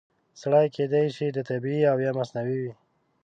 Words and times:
سرې 0.39 0.67
کیدای 0.75 1.05
شي 1.15 1.27
طبیعي 1.49 1.81
او 1.91 1.97
یا 2.05 2.11
مصنوعي 2.19 2.57
وي. 2.63 2.73